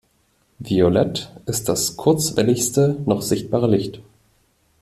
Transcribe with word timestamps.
Violett 0.59 1.31
ist 1.45 1.69
das 1.69 1.95
kurzwelligste 1.95 2.97
noch 3.05 3.21
sichtbare 3.21 3.67
Licht. 3.67 4.01